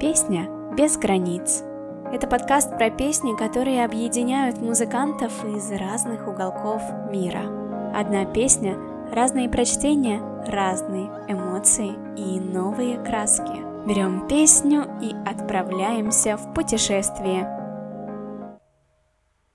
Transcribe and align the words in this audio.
Песня 0.00 0.48
без 0.78 0.96
границ. 0.96 1.62
Это 2.10 2.26
подкаст 2.26 2.70
про 2.70 2.90
песни, 2.90 3.36
которые 3.36 3.84
объединяют 3.84 4.56
музыкантов 4.56 5.44
из 5.44 5.70
разных 5.72 6.26
уголков 6.26 6.80
мира. 7.10 7.42
Одна 7.94 8.24
песня, 8.24 8.78
разные 9.12 9.50
прочтения, 9.50 10.22
разные 10.46 11.04
эмоции 11.28 11.90
и 12.16 12.40
новые 12.40 12.96
краски. 13.04 13.86
Берем 13.86 14.26
песню 14.26 14.88
и 15.02 15.12
отправляемся 15.28 16.38
в 16.38 16.54
путешествие. 16.54 17.46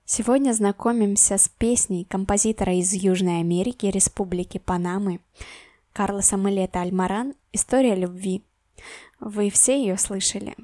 Сегодня 0.04 0.52
знакомимся 0.52 1.38
с 1.38 1.48
песней 1.48 2.04
композитора 2.04 2.72
из 2.74 2.92
Южной 2.92 3.40
Америки, 3.40 3.86
Республики 3.86 4.58
Панамы, 4.58 5.18
Карлоса 5.92 6.36
Малета 6.36 6.82
Альмаран 6.82 7.34
«История 7.52 7.96
любви». 7.96 8.44
Вы 9.20 9.50
все 9.50 9.78
ее 9.78 9.96
слышали. 9.96 10.54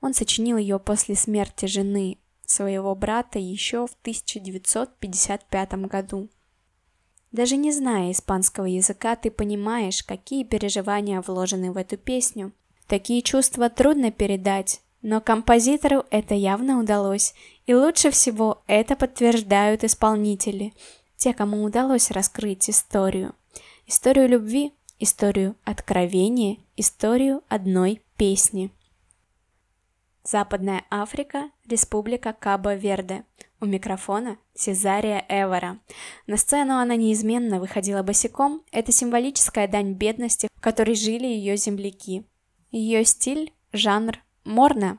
Он 0.00 0.14
сочинил 0.14 0.56
ее 0.56 0.78
после 0.78 1.14
смерти 1.14 1.66
жены 1.66 2.18
своего 2.46 2.94
брата 2.94 3.38
еще 3.38 3.86
в 3.86 3.96
1955 4.02 5.72
году. 5.86 6.28
Даже 7.32 7.56
не 7.56 7.72
зная 7.72 8.12
испанского 8.12 8.66
языка, 8.66 9.16
ты 9.16 9.30
понимаешь, 9.30 10.04
какие 10.04 10.44
переживания 10.44 11.20
вложены 11.20 11.72
в 11.72 11.76
эту 11.76 11.96
песню. 11.96 12.52
Такие 12.86 13.22
чувства 13.22 13.70
трудно 13.70 14.12
передать, 14.12 14.82
но 15.02 15.20
композитору 15.20 16.04
это 16.10 16.34
явно 16.34 16.78
удалось, 16.78 17.34
и 17.66 17.74
лучше 17.74 18.10
всего 18.10 18.62
это 18.66 18.94
подтверждают 18.94 19.84
исполнители, 19.84 20.74
те, 21.16 21.32
кому 21.32 21.64
удалось 21.64 22.10
раскрыть 22.10 22.70
историю. 22.70 23.34
Историю 23.86 24.28
любви, 24.28 24.72
историю 24.98 25.56
откровения, 25.64 26.58
историю 26.76 27.42
одной 27.48 28.02
песни. 28.16 28.70
Западная 30.22 30.84
Африка, 30.90 31.50
Республика 31.68 32.32
Кабо-Верде. 32.32 33.24
У 33.60 33.66
микрофона 33.66 34.38
Сезария 34.54 35.24
Эвера. 35.28 35.78
На 36.26 36.36
сцену 36.36 36.78
она 36.78 36.96
неизменно 36.96 37.60
выходила 37.60 38.02
босиком, 38.02 38.62
это 38.72 38.92
символическая 38.92 39.68
дань 39.68 39.92
бедности, 39.92 40.48
в 40.54 40.60
которой 40.60 40.94
жили 40.94 41.26
ее 41.26 41.56
земляки. 41.56 42.26
Ее 42.70 43.04
стиль, 43.04 43.52
жанр, 43.72 44.18
морно. 44.44 44.98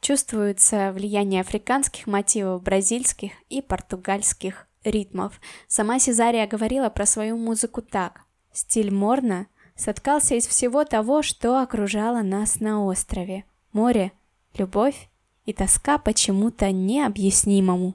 Чувствуется 0.00 0.92
влияние 0.92 1.40
африканских 1.40 2.06
мотивов, 2.06 2.62
бразильских 2.62 3.32
и 3.48 3.62
португальских 3.62 4.66
ритмов. 4.82 5.40
Сама 5.66 5.98
Сезария 5.98 6.46
говорила 6.46 6.90
про 6.90 7.06
свою 7.06 7.36
музыку 7.38 7.80
так. 7.80 8.23
Стиль 8.54 8.92
морно 8.92 9.48
соткался 9.74 10.36
из 10.36 10.46
всего 10.46 10.84
того, 10.84 11.22
что 11.22 11.60
окружало 11.60 12.22
нас 12.22 12.60
на 12.60 12.84
острове. 12.84 13.44
Море, 13.72 14.12
любовь 14.56 15.10
и 15.44 15.52
тоска 15.52 15.98
почему-то 15.98 16.70
необъяснимому. 16.70 17.94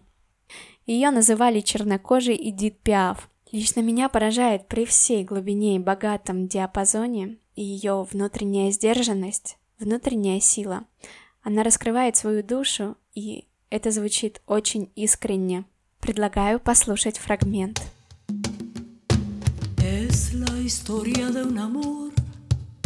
Ее 0.86 1.12
называли 1.12 1.62
чернокожей 1.62 2.38
Эдит 2.50 2.78
Пиаф. 2.80 3.30
Лично 3.54 3.80
меня 3.80 4.10
поражает 4.10 4.68
при 4.68 4.86
всей 4.86 5.24
глубине 5.24 5.78
и 5.78 5.80
богатом 5.80 6.48
диапазоне 6.48 7.38
ее 7.56 8.06
внутренняя 8.12 8.72
сдержанность, 8.72 9.58
внутренняя 9.80 10.42
сила. 10.42 10.84
Она 11.42 11.64
раскрывает 11.64 12.18
свою 12.18 12.44
душу, 12.44 12.98
и 13.16 13.48
это 13.70 13.92
звучит 13.92 14.42
очень 14.46 14.92
искренне. 14.96 15.64
Предлагаю 16.02 16.60
послушать 16.60 17.18
фрагмент. 17.18 17.82
Historia 20.70 21.32
de 21.32 21.42
un 21.42 21.58
amor 21.58 22.12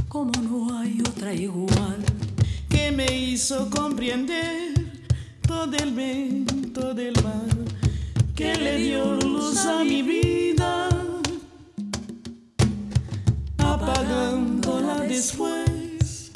como 0.07 0.31
no 0.41 0.79
hay 0.79 1.01
otra 1.01 1.33
igual 1.33 2.01
que 2.69 2.93
me 2.93 3.05
hizo 3.13 3.69
comprender 3.69 4.73
todo 5.45 5.75
el 5.75 5.91
viento 5.91 6.93
del 6.93 7.13
mar 7.21 7.57
que 8.33 8.55
le 8.55 8.77
dio 8.77 9.15
luz 9.15 9.65
a 9.65 9.83
mi 9.83 10.01
vida, 10.01 10.87
apagándola 13.57 15.01
después. 15.01 16.31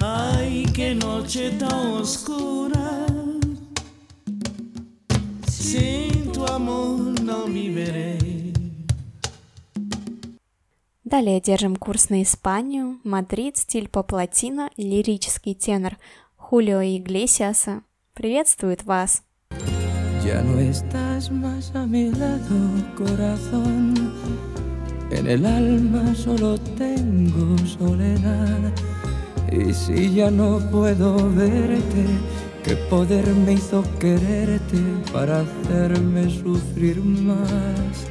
Ay, 0.00 0.64
qué 0.72 0.94
noche 0.94 1.50
tan 1.50 1.88
oscura, 2.00 3.06
Далее 11.14 11.40
держим 11.40 11.76
курс 11.76 12.10
на 12.10 12.24
Испанию, 12.24 12.98
Мадрид, 13.04 13.56
стиль 13.56 13.88
поп-латино, 13.88 14.70
лирический 14.76 15.54
тенор 15.54 15.96
Хулио 16.34 16.82
Иглесиаса. 16.82 17.82
Приветствует 18.14 18.82
вас! 18.82 19.22
Ya 20.24 20.42
no 20.42 20.58
estás 20.58 21.30
más 21.30 21.70
a 21.76 21.86
mi 21.86 22.10
lado, 22.10 22.58
corazón. 22.98 23.94
En 25.12 25.28
el 25.28 25.46
alma 25.46 26.16
solo 26.16 26.58
tengo 26.76 27.58
soledad. 27.58 28.72
Y 29.52 29.72
si 29.72 30.14
ya 30.16 30.32
no 30.32 30.58
puedo 30.72 31.30
verte, 31.30 32.06
¿qué 32.64 32.74
poder 32.90 33.24
me 33.46 33.52
hizo 33.52 33.84
quererte 34.00 34.82
para 35.12 35.42
hacerme 35.42 36.28
sufrir 36.28 37.00
más? 37.00 38.08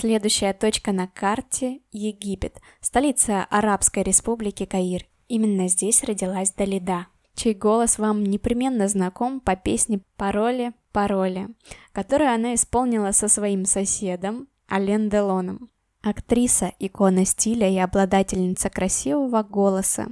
Следующая 0.00 0.54
точка 0.54 0.92
на 0.92 1.08
карте– 1.08 1.80
Египет, 1.92 2.58
столица 2.80 3.44
Арабской 3.50 4.02
республики 4.02 4.64
Каир. 4.64 5.04
Именно 5.28 5.68
здесь 5.68 6.02
родилась 6.04 6.54
Далида, 6.54 7.08
чей 7.34 7.52
голос 7.52 7.98
вам 7.98 8.24
непременно 8.24 8.88
знаком 8.88 9.40
по 9.40 9.56
песне 9.56 10.00
«Пароли, 10.16 10.72
пароли», 10.92 11.48
которую 11.92 12.32
она 12.32 12.54
исполнила 12.54 13.12
со 13.12 13.28
своим 13.28 13.66
соседом 13.66 14.48
Ален 14.72 15.10
Делоном. 15.10 15.68
Актриса, 16.00 16.72
икона 16.78 17.26
стиля 17.26 17.68
и 17.68 17.76
обладательница 17.76 18.70
красивого 18.70 19.42
голоса. 19.42 20.06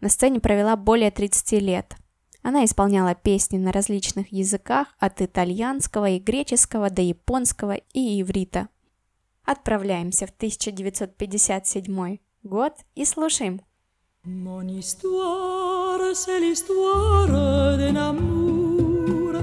На 0.00 0.10
сцене 0.10 0.38
провела 0.38 0.76
более 0.76 1.10
30 1.10 1.60
лет. 1.60 1.96
Она 2.42 2.64
исполняла 2.64 3.16
песни 3.16 3.58
на 3.58 3.72
различных 3.72 4.30
языках 4.30 4.94
от 5.00 5.20
итальянского 5.20 6.10
и 6.10 6.20
греческого 6.20 6.88
до 6.88 7.02
японского 7.02 7.80
и 7.92 8.22
иврита. 8.22 8.68
Отправляемся 9.44 10.26
в 10.26 10.30
1957 10.30 12.18
год 12.42 12.72
и 12.94 13.04
слушаем. 13.04 13.60
Mon 14.26 14.66
histoire, 14.68 16.14
c'est 16.14 16.40
l'histoire 16.40 17.28
d'un 17.76 17.94
amour. 17.96 19.34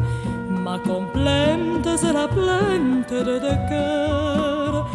Ma 0.50 0.80
complainte, 0.80 1.88
c'est 1.98 2.14
la 2.14 2.28
plainte 2.28 3.12
de 3.12 3.40
deux 3.40 3.60
cœurs. 3.70 4.90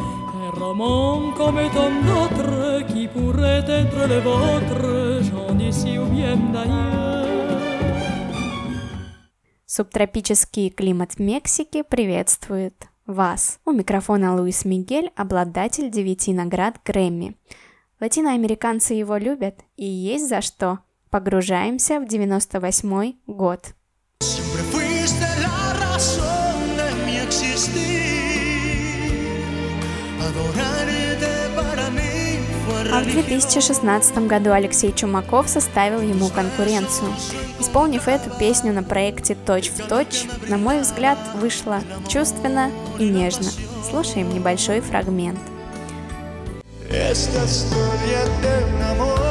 Un 0.45 0.51
roman 0.59 1.33
comme 1.37 1.61
tant 1.73 1.95
d'autres 2.09 2.85
qui 2.93 3.07
pourrait 3.07 3.65
être 3.69 4.09
le 4.09 4.19
vôtre, 4.19 5.23
j'en 5.23 5.55
d'ici 5.55 5.99
ou 5.99 6.07
bien 6.07 6.37
d'ailleurs. 6.53 7.27
Субтропический 9.67 10.71
климат 10.71 11.21
Мексики 11.21 11.85
приветствует 11.85 12.89
вас. 13.07 13.61
У 13.65 13.73
микрофона 13.73 14.35
Луис 14.35 14.65
Мигель, 14.65 15.11
обладатель 15.17 15.91
девяти 15.91 16.33
наград 16.33 16.81
Грэмми. 16.85 17.37
Латиноамериканцы 18.01 18.95
его 18.95 19.17
любят, 19.17 19.61
и 19.77 19.87
есть 19.87 20.29
за 20.29 20.41
что. 20.41 20.81
Погружаемся 21.11 22.01
в 22.01 22.07
98 22.07 23.15
год. 23.27 23.75
А 32.93 33.01
в 33.01 33.11
2016 33.11 34.19
году 34.27 34.53
Алексей 34.53 34.93
Чумаков 34.93 35.49
составил 35.49 36.01
ему 36.01 36.29
конкуренцию. 36.29 37.13
Исполнив 37.59 38.07
эту 38.09 38.31
песню 38.39 38.73
на 38.73 38.83
проекте 38.83 39.37
«Точь 39.47 39.71
в 39.71 39.87
точь», 39.89 40.25
на 40.49 40.57
мой 40.57 40.81
взгляд, 40.81 41.19
вышло 41.35 41.81
чувственно 42.09 42.71
и 42.99 43.09
нежно. 43.09 43.51
Слушаем 43.89 44.33
небольшой 44.33 44.81
фрагмент. 44.81 45.39
Esta 46.91 47.45
historia 47.45 48.25
de 48.43 48.65
un 48.65 48.83
amor 48.83 49.26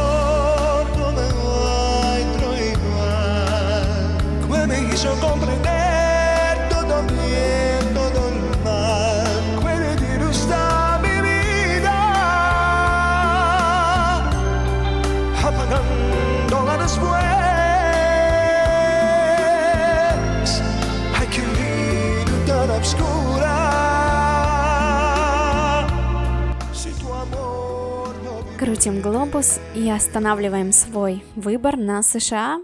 Крутим 28.75 28.99
глобус 28.99 29.61
и 29.73 29.89
останавливаем 29.89 30.73
свой 30.73 31.23
выбор 31.37 31.77
на 31.77 32.03
США, 32.03 32.59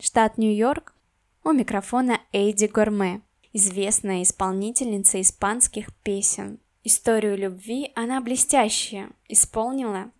штат 0.00 0.38
Нью-Йорк. 0.38 0.94
У 1.44 1.52
микрофона 1.52 2.18
Эйди 2.32 2.66
Горме, 2.66 3.20
известная 3.52 4.22
исполнительница 4.22 5.20
испанских 5.20 5.94
песен. 5.96 6.60
Историю 6.82 7.36
любви 7.36 7.92
она 7.94 8.22
блестяще 8.22 9.10
исполнила 9.28 10.10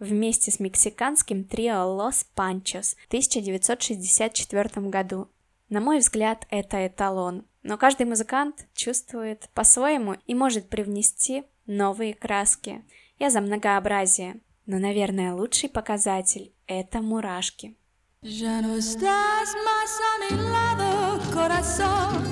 вместе 0.00 0.50
с 0.50 0.58
мексиканским 0.58 1.44
трио 1.44 1.96
Los 1.96 2.26
Panchos 2.34 2.96
в 3.04 3.06
1964 3.06 4.88
году. 4.88 5.28
На 5.68 5.80
мой 5.80 6.00
взгляд, 6.00 6.44
это 6.50 6.84
эталон. 6.84 7.44
Но 7.62 7.78
каждый 7.78 8.06
музыкант 8.06 8.66
чувствует 8.74 9.48
по-своему 9.54 10.16
и 10.26 10.34
может 10.34 10.68
привнести 10.68 11.44
новые 11.66 12.14
краски. 12.14 12.82
Я 13.20 13.30
за 13.30 13.40
многообразие. 13.40 14.40
Но, 14.68 14.78
наверное, 14.78 15.32
лучший 15.32 15.70
показатель– 15.70 16.52
это 16.66 17.00
мурашки. 17.00 17.74
Ya 18.20 18.60
no 18.60 18.76
estás 18.76 19.48
más 19.64 20.00
a 20.10 20.12
mi 20.20 20.36
lado, 20.36 21.18
corazón. 21.32 22.22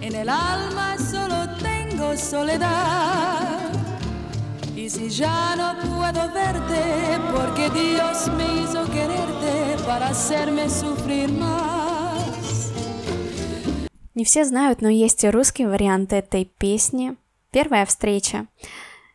En 0.00 0.14
el 0.14 0.30
alma 0.30 0.96
solo 0.96 1.54
tengo 1.60 2.16
soledad. 2.16 3.70
Y 4.74 4.88
si 4.88 5.10
ya 5.10 5.54
no 5.54 5.74
puedo 5.82 6.32
verte, 6.32 7.20
porque 7.30 7.68
Dios 7.68 8.28
me 8.38 8.62
hizo 8.62 8.82
quererte 8.86 9.84
para 9.84 10.08
hacerme 10.08 10.70
sufrir 10.70 11.30
más. 11.30 12.72
Не 14.14 14.24
все 14.24 14.46
знают, 14.46 14.80
но 14.80 14.88
есть 14.88 15.24
и 15.24 15.28
русский 15.28 15.66
вариант 15.66 16.14
этой 16.14 16.46
песни. 16.46 17.16
Первая 17.50 17.84
встреча. 17.84 18.46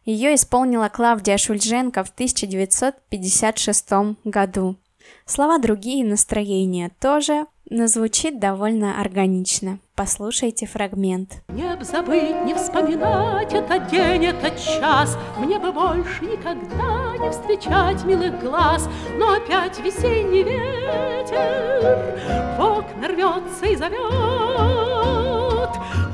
Ее 0.08 0.36
исполнила 0.36 0.88
Клавдия 0.88 1.38
Шульженко 1.38 2.06
в 2.06 2.10
1956 2.12 3.90
году. 4.24 4.78
Слова 5.26 5.58
другие, 5.58 6.06
настроение 6.06 6.92
тоже, 7.02 7.46
но 7.70 7.88
звучит 7.88 8.40
довольно 8.40 9.02
органично. 9.02 9.80
Послушайте 9.96 10.66
фрагмент. 10.66 11.44
Не 11.50 11.76
б 11.76 11.84
забыть, 11.84 12.46
не 12.46 12.54
вспоминать 12.54 13.54
этот 13.54 13.90
день, 13.90 14.28
этот 14.28 14.58
час, 14.58 15.18
Мне 15.40 15.60
бы 15.60 15.74
больше 15.74 16.24
никогда 16.24 17.18
не 17.18 17.30
встречать 17.30 18.06
милых 18.06 18.40
глаз, 18.40 18.88
Но 19.18 19.34
опять 19.34 19.78
весенний 19.80 20.44
ветер 20.44 22.16
в 22.58 22.62
окна 22.62 23.10
рвется 23.10 23.66
и 23.66 23.76
зовет. 23.76 23.98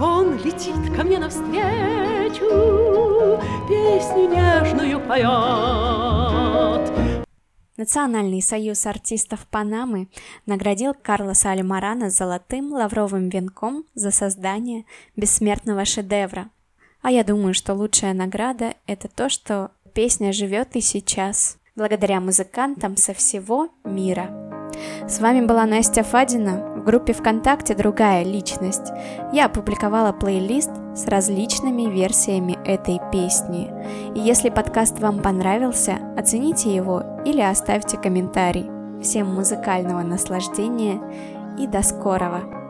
Он 0.01 0.35
летит 0.37 0.95
ко 0.95 1.03
мне 1.03 1.19
навстречу, 1.19 2.92
песню 3.67 4.29
нежную 4.29 4.99
поет. 4.99 6.43
Национальный 7.75 8.41
союз 8.41 8.85
артистов 8.85 9.47
Панамы 9.49 10.07
наградил 10.45 10.93
Карлоса 10.93 11.51
Альмарана 11.51 12.09
золотым 12.09 12.71
лавровым 12.71 13.29
венком 13.29 13.85
за 13.95 14.11
создание 14.11 14.85
бессмертного 15.15 15.85
шедевра. 15.85 16.49
А 17.01 17.11
я 17.11 17.23
думаю, 17.23 17.53
что 17.53 17.73
лучшая 17.73 18.13
награда– 18.13 18.75
это 18.87 19.07
то, 19.07 19.27
что 19.27 19.71
песня 19.93 20.31
живет 20.31 20.75
и 20.75 20.81
сейчас, 20.81 21.57
благодаря 21.75 22.21
музыкантам 22.21 22.95
со 22.95 23.13
всего 23.13 23.69
мира. 23.83 24.42
С 25.07 25.19
вами 25.19 25.45
была 25.45 25.65
Настя 25.65 26.03
Фадина. 26.03 26.73
В 26.75 26.83
группе 26.83 27.13
ВКонтакте 27.13 27.75
«Другая 27.75 28.23
личность» 28.23 28.91
я 29.31 29.45
опубликовала 29.45 30.11
плейлист 30.11 30.71
с 30.95 31.07
различными 31.07 31.89
версиями 31.89 32.57
этой 32.65 32.99
песни. 33.11 33.71
И 34.15 34.19
если 34.19 34.49
подкаст 34.49 34.99
вам 34.99 35.21
понравился, 35.21 35.97
оцените 36.17 36.73
его 36.73 37.03
или 37.25 37.41
оставьте 37.41 37.97
комментарий. 37.97 38.69
Всем 39.01 39.33
музыкального 39.33 40.01
наслаждения 40.01 41.01
и 41.57 41.67
до 41.67 41.83
скорого! 41.83 42.62